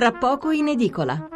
[0.00, 1.28] tra poco in edicola.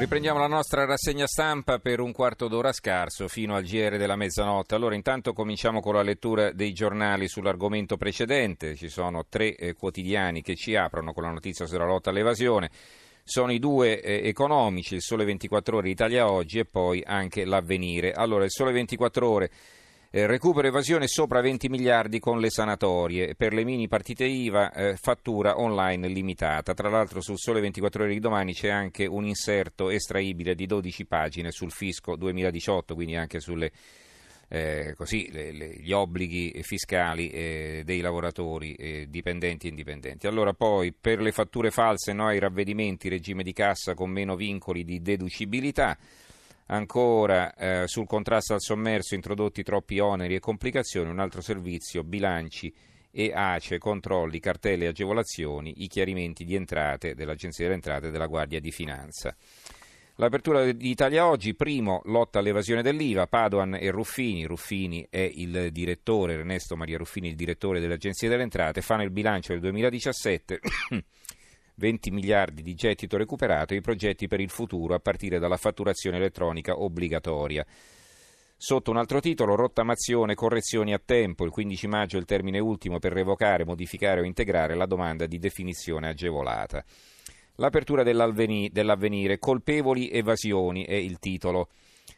[0.00, 4.74] Riprendiamo la nostra rassegna stampa per un quarto d'ora scarso fino al GR della mezzanotte.
[4.74, 8.74] Allora intanto cominciamo con la lettura dei giornali sull'argomento precedente.
[8.74, 12.70] Ci sono tre eh, quotidiani che ci aprono con la notizia sulla lotta all'evasione.
[13.22, 18.14] Sono i due eh, economici, il Sole 24 Ore Italia Oggi e poi anche l'Avvenire.
[18.14, 19.50] Allora il Sole 24 Ore
[20.14, 23.34] eh, recupero evasione sopra 20 miliardi con le sanatorie.
[23.34, 26.72] Per le mini partite IVA, eh, fattura online limitata.
[26.72, 31.04] Tra l'altro sul Sole 24 Ore di domani c'è anche un inserto estraibile di 12
[31.06, 33.72] pagine sul fisco 2018, quindi anche sulle
[34.46, 40.28] eh, così, le, le, gli obblighi fiscali eh, dei lavoratori eh, dipendenti e indipendenti.
[40.28, 44.84] Allora poi per le fatture false no ai ravvedimenti, regime di cassa con meno vincoli
[44.84, 45.98] di deducibilità.
[46.66, 52.72] Ancora eh, sul contrasto al sommerso introdotti troppi oneri e complicazioni, un altro servizio, bilanci
[53.10, 58.26] e ACE, controlli, cartelle e agevolazioni, i chiarimenti di entrate dell'Agenzia delle Entrate e della
[58.26, 59.36] Guardia di Finanza.
[60.16, 66.34] L'apertura di Italia Oggi, primo, lotta all'evasione dell'IVA, Padoan e Ruffini, Ruffini è il direttore,
[66.34, 70.60] Ernesto Maria Ruffini il direttore dell'Agenzia delle Entrate, fanno il bilancio del 2017
[71.76, 76.16] 20 miliardi di gettito recuperato e i progetti per il futuro a partire dalla fatturazione
[76.16, 77.64] elettronica obbligatoria.
[78.56, 81.44] Sotto un altro titolo, rottamazione, correzioni a tempo.
[81.44, 85.38] Il 15 maggio è il termine ultimo per revocare, modificare o integrare la domanda di
[85.38, 86.82] definizione agevolata.
[87.56, 91.68] L'apertura dell'avvenire, colpevoli evasioni è il titolo.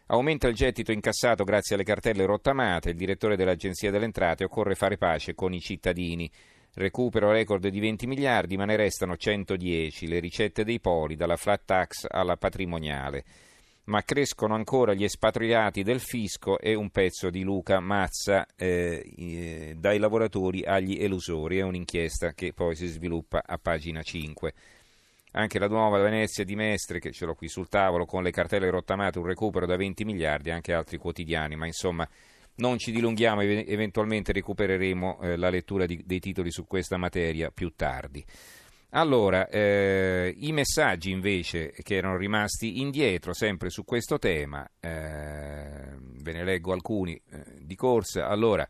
[0.06, 2.90] Aumenta il gettito incassato grazie alle cartelle rottamate.
[2.90, 6.30] Il direttore dell'Agenzia delle Entrate occorre fare pace con i cittadini.
[6.78, 11.62] Recupero record di 20 miliardi, ma ne restano 110, le ricette dei poli, dalla flat
[11.64, 13.24] tax alla patrimoniale.
[13.84, 19.74] Ma crescono ancora gli espatriati del fisco e un pezzo di Luca Mazza eh, eh,
[19.78, 21.56] dai lavoratori agli elusori.
[21.56, 24.52] È un'inchiesta che poi si sviluppa a pagina 5.
[25.32, 28.68] Anche la nuova Venezia di Mestre, che ce l'ho qui sul tavolo, con le cartelle
[28.68, 32.06] rottamate, un recupero da 20 miliardi, anche altri quotidiani, ma insomma
[32.56, 37.72] non ci dilunghiamo, eventualmente recupereremo eh, la lettura di, dei titoli su questa materia più
[37.74, 38.24] tardi.
[38.90, 46.32] Allora, eh, i messaggi invece che erano rimasti indietro sempre su questo tema, eh, ve
[46.32, 48.28] ne leggo alcuni eh, di corsa.
[48.28, 48.66] Allora,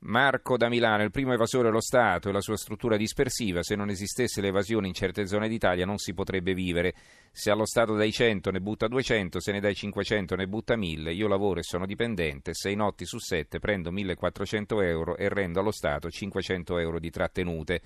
[0.00, 3.62] Marco da Milano, il primo evasore è lo Stato e la sua struttura dispersiva.
[3.62, 6.94] Se non esistesse l'evasione in certe zone d'Italia non si potrebbe vivere.
[7.32, 11.12] Se allo Stato dai 100 ne butta 200, se ne dai 500 ne butta 1000.
[11.12, 15.72] Io lavoro e sono dipendente, 6 notti su 7 prendo 1400 euro e rendo allo
[15.72, 17.80] Stato 500 euro di trattenute.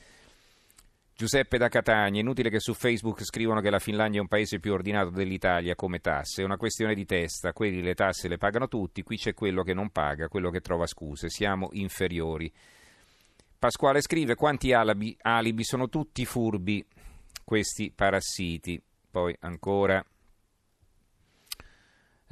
[1.20, 4.72] Giuseppe da Catania, inutile che su Facebook scrivono che la Finlandia è un paese più
[4.72, 9.02] ordinato dell'Italia come tasse, è una questione di testa, quelli le tasse le pagano tutti,
[9.02, 12.50] qui c'è quello che non paga, quello che trova scuse, siamo inferiori.
[13.58, 16.82] Pasquale scrive quanti alibi, alibi sono tutti furbi
[17.44, 18.82] questi parassiti.
[19.10, 20.02] Poi ancora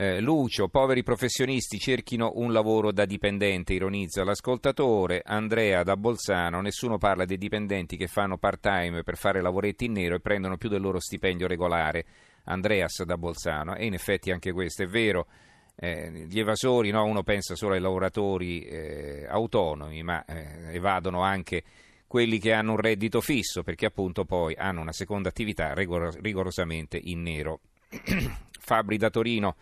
[0.01, 5.23] eh, Lucio, poveri professionisti cerchino un lavoro da dipendente, ironizza l'ascoltatore.
[5.25, 10.15] Andrea da Bolzano, nessuno parla dei dipendenti che fanno part-time per fare lavoretti in nero
[10.15, 12.05] e prendono più del loro stipendio regolare.
[12.45, 15.27] Andreas da Bolzano, e in effetti anche questo è vero.
[15.75, 17.03] Eh, gli evasori, no?
[17.03, 21.65] uno pensa solo ai lavoratori eh, autonomi, ma eh, evadono anche
[22.07, 27.01] quelli che hanno un reddito fisso, perché appunto poi hanno una seconda attività rigor- rigorosamente
[27.03, 27.59] in nero.
[28.61, 29.57] Fabri da Torino.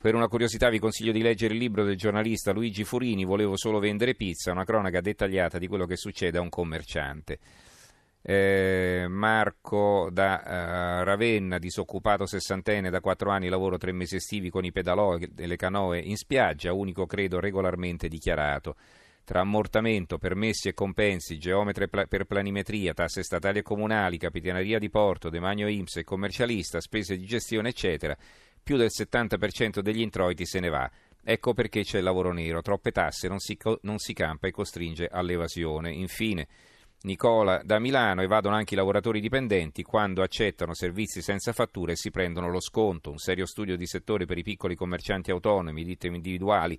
[0.00, 3.80] Per una curiosità vi consiglio di leggere il libro del giornalista Luigi Furini, Volevo solo
[3.80, 7.40] vendere pizza, una cronaca dettagliata di quello che succede a un commerciante.
[8.22, 14.64] Eh, Marco da uh, Ravenna, disoccupato sessantenne, da quattro anni lavoro tre mesi estivi con
[14.64, 18.76] i pedalò e le canoe in spiaggia, unico credo regolarmente dichiarato.
[19.24, 25.28] Tra ammortamento, permessi e compensi, geometre per planimetria, tasse statali e comunali, capitaneria di porto,
[25.28, 28.16] demanio IMSS e commercialista, spese di gestione, eccetera
[28.68, 30.90] più del 70% degli introiti se ne va.
[31.24, 35.08] Ecco perché c'è il lavoro nero, troppe tasse, non si, non si campa e costringe
[35.10, 35.90] all'evasione.
[35.90, 36.46] Infine,
[37.04, 42.10] Nicola da Milano evadono anche i lavoratori dipendenti quando accettano servizi senza fatture e si
[42.10, 43.10] prendono lo sconto.
[43.10, 46.78] Un serio studio di settore per i piccoli commercianti autonomi, ditte individuali,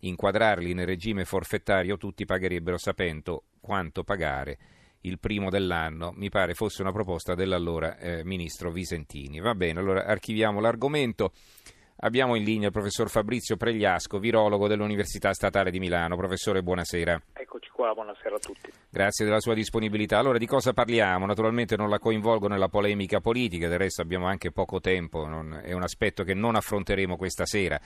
[0.00, 4.58] inquadrarli nel regime forfettario tutti pagherebbero sapendo quanto pagare
[5.02, 9.40] il primo dell'anno, mi pare fosse una proposta dell'allora eh, ministro Visentini.
[9.40, 11.32] Va bene, allora archiviamo l'argomento.
[12.04, 16.16] Abbiamo in linea il professor Fabrizio Pregliasco, virologo dell'Università Statale di Milano.
[16.16, 17.22] Professore, buonasera.
[17.32, 18.72] Eccoci qua, buonasera a tutti.
[18.90, 20.18] Grazie della sua disponibilità.
[20.18, 21.26] Allora, di cosa parliamo?
[21.26, 25.72] Naturalmente non la coinvolgo nella polemica politica, del resto abbiamo anche poco tempo, non, è
[25.72, 27.80] un aspetto che non affronteremo questa sera.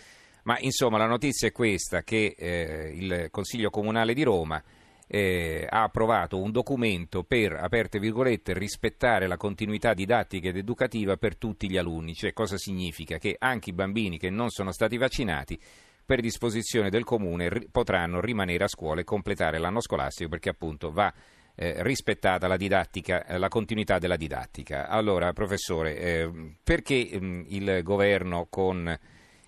[0.44, 4.62] Ma insomma, la notizia è questa, che eh, il Consiglio Comunale di Roma
[5.08, 11.36] eh, ha approvato un documento per, aperte virgolette, rispettare la continuità didattica ed educativa per
[11.36, 12.14] tutti gli alunni.
[12.14, 13.18] Cioè cosa significa?
[13.18, 15.58] Che anche i bambini che non sono stati vaccinati
[16.04, 20.90] per disposizione del comune ri- potranno rimanere a scuola e completare l'anno scolastico perché appunto
[20.90, 21.12] va
[21.56, 24.88] eh, rispettata la, didattica, eh, la continuità della didattica.
[24.88, 26.30] Allora, professore, eh,
[26.62, 28.96] perché mh, il governo con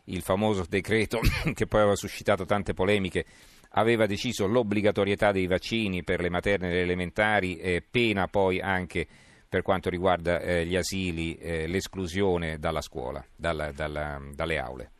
[0.04, 1.20] il famoso decreto
[1.54, 3.24] che poi aveva suscitato tante polemiche
[3.70, 9.06] aveva deciso l'obbligatorietà dei vaccini per le materne e le elementari, eh, pena poi anche
[9.48, 14.90] per quanto riguarda eh, gli asili eh, l'esclusione dalla scuola, dalla, dalla, dalle aule.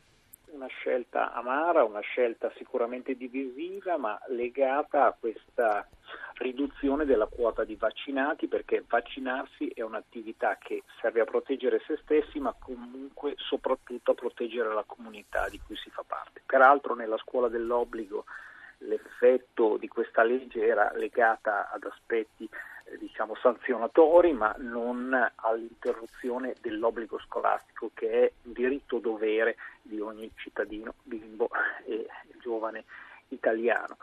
[0.51, 5.87] Una scelta amara, una scelta sicuramente divisiva, ma legata a questa
[6.39, 12.39] riduzione della quota di vaccinati perché vaccinarsi è un'attività che serve a proteggere se stessi
[12.39, 16.43] ma comunque soprattutto a proteggere la comunità di cui si fa parte.
[16.47, 18.25] Peraltro nella scuola dell'obbligo
[18.79, 22.49] l'effetto di questa legge era legata ad aspetti
[22.85, 30.31] eh, diciamo sanzionatori ma non all'interruzione dell'obbligo scolastico che è un diritto dovere di ogni
[30.37, 31.49] cittadino bimbo
[31.85, 32.07] e
[32.41, 32.85] giovane
[33.29, 33.97] italiano.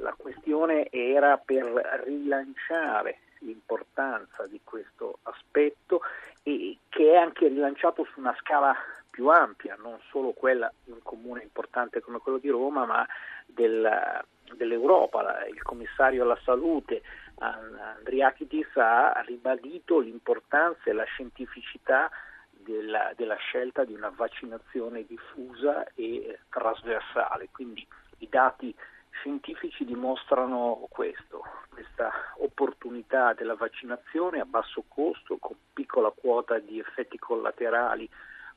[0.00, 1.64] La questione era per
[2.04, 6.00] rilanciare l'importanza di questo aspetto
[6.42, 8.74] e che è anche rilanciato su una scala
[9.10, 13.06] più ampia, non solo quella di un comune importante come quello di Roma, ma
[13.56, 14.22] del,
[14.54, 15.46] dell'Europa.
[15.46, 17.02] Il commissario alla salute
[17.38, 22.10] Andriakitis ha ribadito l'importanza e la scientificità
[22.50, 27.48] della, della, scelta di una vaccinazione diffusa e trasversale.
[27.50, 27.86] Quindi
[28.18, 28.74] i dati
[29.10, 37.18] scientifici dimostrano questo, questa opportunità della vaccinazione a basso costo, con piccola quota di effetti
[37.18, 38.08] collaterali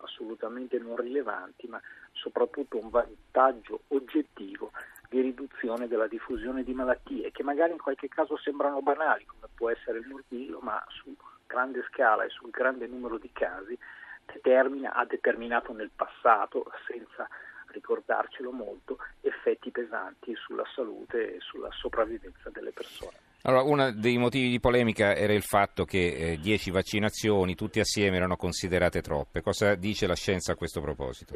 [0.01, 1.79] assolutamente non rilevanti, ma
[2.13, 4.71] soprattutto un vantaggio oggettivo
[5.09, 9.69] di riduzione della diffusione di malattie che magari in qualche caso sembrano banali, come può
[9.69, 11.15] essere il morbillo, ma su
[11.47, 13.77] grande scala e sul grande numero di casi
[14.25, 17.27] determina, ha determinato nel passato, senza
[17.71, 23.17] ricordarcelo molto, effetti pesanti sulla salute e sulla sopravvivenza delle persone.
[23.43, 28.17] Allora, uno dei motivi di polemica era il fatto che 10 eh, vaccinazioni tutte assieme
[28.17, 29.41] erano considerate troppe.
[29.41, 31.35] Cosa dice la scienza a questo proposito?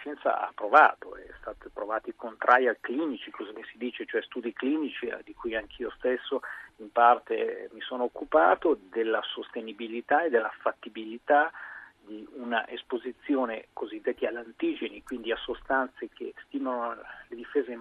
[0.00, 5.06] Scienza ha provato, è stato provati con trial clinici, così si dice, cioè studi clinici
[5.06, 6.40] eh, di cui anch'io stesso
[6.76, 11.52] in parte mi sono occupato, della sostenibilità e della fattibilità
[12.00, 17.78] di una esposizione cosiddetti all'antigeni, quindi a sostanze che stimolano le difese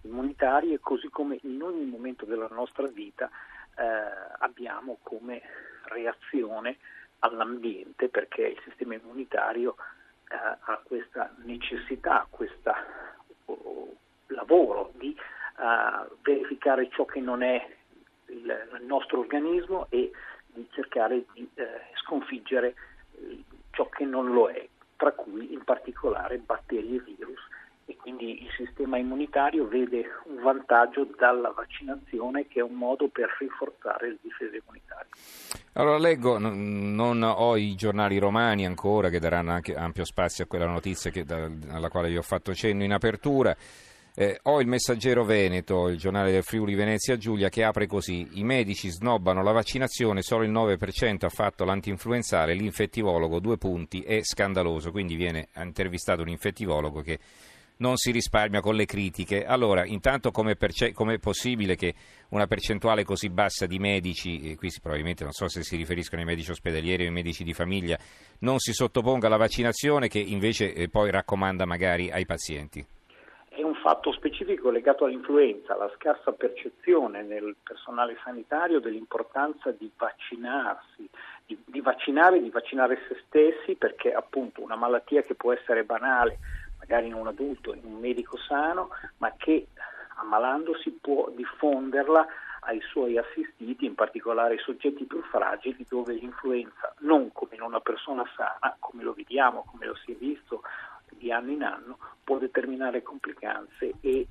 [0.00, 3.28] immunitarie, così come in ogni momento della nostra vita
[3.76, 3.84] eh,
[4.38, 5.42] abbiamo come
[5.82, 6.78] reazione
[7.18, 9.76] all'ambiente, perché il sistema immunitario
[10.28, 12.72] eh, ha questa necessità, questo
[13.46, 13.94] oh,
[14.26, 15.16] lavoro di
[15.56, 17.66] uh, verificare ciò che non è
[18.26, 20.10] il, il, nostro organismo e
[20.46, 21.64] di cercare di eh,
[21.94, 22.74] sconfiggere
[23.70, 27.40] ciò che non lo è, tra cui in particolare batteri e virus
[27.88, 33.34] e quindi il sistema immunitario vede un vantaggio dalla vaccinazione che è un modo per
[33.38, 35.10] rinforzare le difese immunitarie.
[35.72, 40.66] Allora leggo, non ho i giornali romani ancora che daranno anche ampio spazio a quella
[40.66, 41.24] notizia che,
[41.70, 43.56] alla quale vi ho fatto cenno in apertura.
[44.14, 48.44] Eh, ho il messaggero Veneto, il giornale del Friuli Venezia Giulia, che apre così: I
[48.44, 54.90] medici snobbano la vaccinazione, solo il 9% ha fatto l'antinfluenzale, l'infettivologo due punti, è scandaloso.
[54.90, 57.18] Quindi viene intervistato un infettivologo che
[57.78, 59.44] non si risparmia con le critiche.
[59.44, 61.94] Allora, intanto come è possibile che
[62.30, 66.26] una percentuale così bassa di medici, e qui probabilmente non so se si riferiscono ai
[66.26, 67.98] medici ospedalieri o ai medici di famiglia,
[68.40, 72.84] non si sottoponga alla vaccinazione che invece eh, poi raccomanda magari ai pazienti?
[73.48, 81.08] È un fatto specifico legato all'influenza, alla scarsa percezione nel personale sanitario dell'importanza di vaccinarsi,
[81.44, 86.38] di, di vaccinare di vaccinare se stessi perché appunto una malattia che può essere banale
[86.88, 89.68] magari in un adulto, in un medico sano, ma che
[90.16, 92.26] ammalandosi può diffonderla
[92.60, 97.80] ai suoi assistiti, in particolare ai soggetti più fragili, dove l'influenza, non come in una
[97.80, 100.62] persona sana, come lo vediamo, come lo si è visto
[101.10, 104.26] di anno in anno, può determinare complicanze e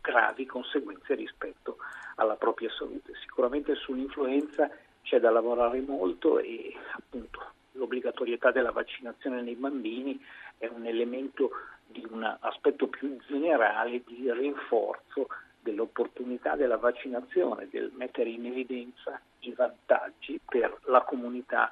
[0.00, 1.76] gravi conseguenze rispetto
[2.16, 3.12] alla propria salute.
[3.20, 4.70] Sicuramente sull'influenza
[5.02, 10.20] c'è da lavorare molto e appunto l'obbligatorietà della vaccinazione nei bambini
[10.58, 11.50] è un elemento
[11.92, 15.28] di un aspetto più generale di rinforzo
[15.60, 21.70] dell'opportunità della vaccinazione, del mettere in evidenza i vantaggi per la comunità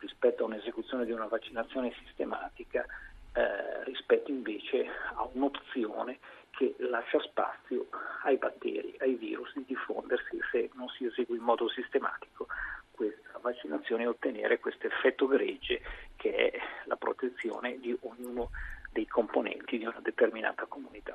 [0.00, 2.84] rispetto a un'esecuzione di una vaccinazione sistematica
[3.32, 6.18] eh, rispetto invece a un'opzione
[6.50, 7.88] che lascia spazio
[8.24, 12.46] ai batteri, ai virus di diffondersi se non si esegue in modo sistematico
[12.90, 15.80] questa vaccinazione e ottenere questo effetto gregge
[16.16, 18.50] che è la protezione di ognuno
[18.92, 21.14] dei componenti di una determinata comunità.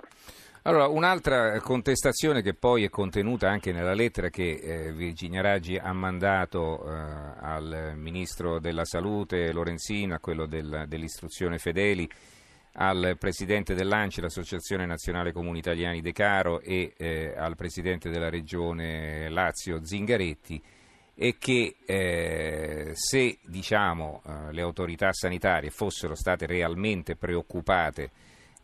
[0.63, 5.93] Allora, un'altra contestazione che poi è contenuta anche nella lettera che eh, Virginia Raggi ha
[5.93, 6.91] mandato eh,
[7.39, 12.09] al Ministro della Salute Lorenzina, a quello del, dell'Istruzione Fedeli,
[12.77, 19.29] al Presidente dell'ANCI, l'Associazione Nazionale Comuni Italiani De Caro e eh, al Presidente della Regione
[19.29, 20.61] Lazio Zingaretti
[21.15, 28.11] e che eh, se diciamo, eh, le autorità sanitarie fossero state realmente preoccupate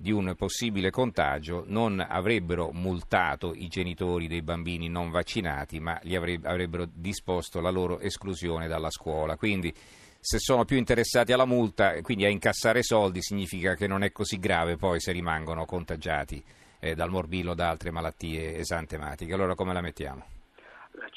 [0.01, 6.15] di un possibile contagio non avrebbero multato i genitori dei bambini non vaccinati ma gli
[6.15, 9.37] avrebbero disposto la loro esclusione dalla scuola.
[9.37, 9.71] Quindi
[10.19, 14.11] se sono più interessati alla multa e quindi a incassare soldi significa che non è
[14.11, 16.43] così grave poi se rimangono contagiati
[16.79, 19.33] eh, dal morbillo o da altre malattie esantematiche.
[19.33, 20.30] Allora come la mettiamo?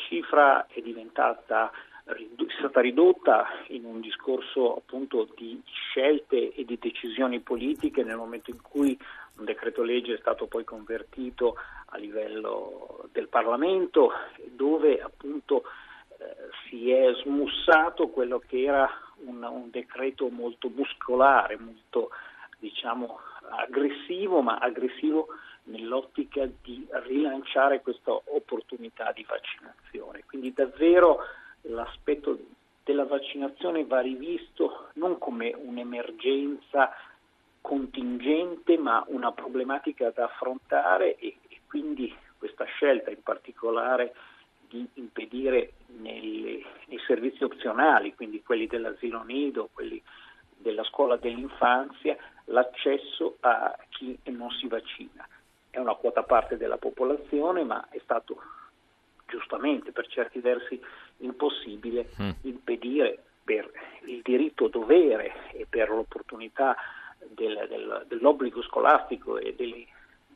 [0.08, 1.70] Cifra è diventata
[2.06, 2.26] è
[2.58, 8.60] stata ridotta in un discorso appunto di scelte e di decisioni politiche nel momento in
[8.60, 8.98] cui
[9.36, 11.56] un decreto legge è stato poi convertito
[11.86, 14.12] a livello del Parlamento
[14.44, 15.64] dove appunto
[16.18, 18.88] eh, si è smussato quello che era
[19.24, 22.10] un, un decreto molto muscolare, molto
[22.58, 23.18] diciamo
[23.48, 25.28] aggressivo, ma aggressivo
[25.64, 30.24] nell'ottica di rilanciare questa opportunità di vaccinazione.
[30.26, 31.18] Quindi davvero
[31.62, 32.38] l'aspetto
[32.84, 36.92] della vaccinazione va rivisto non come un'emergenza
[37.60, 44.14] contingente, ma una problematica da affrontare e, e quindi questa scelta in particolare
[44.68, 50.02] di impedire nelle, nei servizi opzionali, quindi quelli dell'asilo nido, quelli
[50.58, 52.16] della scuola dell'infanzia,
[52.46, 55.26] l'accesso a chi non si vaccina.
[55.74, 58.40] È una quota parte della popolazione, ma è stato
[59.26, 60.80] giustamente per certi versi
[61.16, 62.30] impossibile mm.
[62.42, 63.68] impedire per
[64.04, 66.76] il diritto dovere e per l'opportunità
[67.26, 69.84] del, del, dell'obbligo scolastico e delle,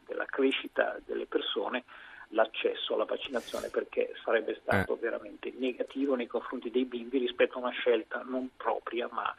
[0.05, 1.85] della crescita delle persone
[2.31, 4.99] l'accesso alla vaccinazione perché sarebbe stato eh.
[4.99, 9.33] veramente negativo nei confronti dei bimbi rispetto a una scelta non propria ma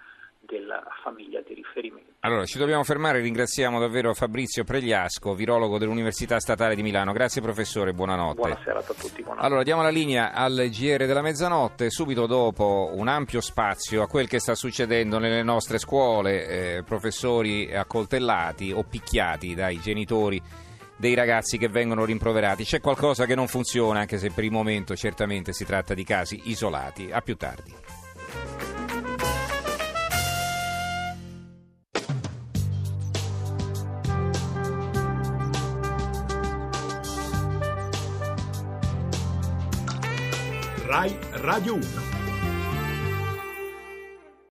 [0.49, 2.13] della famiglia di riferimento.
[2.21, 7.13] Allora, ci dobbiamo fermare, ringraziamo davvero Fabrizio Pregliasco, virologo dell'Università Statale di Milano.
[7.13, 8.41] Grazie professore, buonanotte.
[8.41, 9.21] Buonasera a tutti.
[9.21, 9.45] Buonanotte.
[9.45, 14.27] Allora, diamo la linea al GR della mezzanotte, subito dopo un ampio spazio a quel
[14.27, 20.41] che sta succedendo nelle nostre scuole, eh, professori accoltellati o picchiati dai genitori
[20.97, 22.65] dei ragazzi che vengono rimproverati.
[22.65, 26.41] C'è qualcosa che non funziona, anche se per il momento certamente si tratta di casi
[26.45, 27.09] isolati.
[27.11, 27.73] A più tardi.
[40.89, 42.08] Rai Radio 1